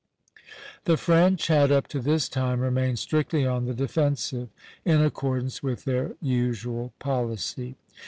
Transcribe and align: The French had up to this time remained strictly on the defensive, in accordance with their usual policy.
The 0.85 0.97
French 0.97 1.45
had 1.45 1.71
up 1.71 1.87
to 1.89 1.99
this 1.99 2.27
time 2.27 2.61
remained 2.61 2.97
strictly 2.97 3.45
on 3.45 3.65
the 3.65 3.73
defensive, 3.75 4.49
in 4.83 4.99
accordance 4.99 5.61
with 5.61 5.85
their 5.85 6.15
usual 6.19 6.91
policy. 6.97 7.75